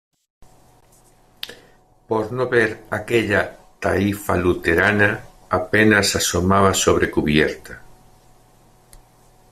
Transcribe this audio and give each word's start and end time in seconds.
por 2.07 2.31
no 2.31 2.49
ver 2.49 2.69
aquella 2.97 3.41
taifa 3.79 4.35
luterana, 4.35 5.21
apenas 5.47 6.15
asomaba 6.15 6.73
sobre 6.73 7.11
cubierta. 7.11 7.83